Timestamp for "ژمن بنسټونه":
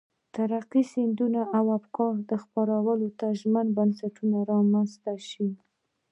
3.39-4.37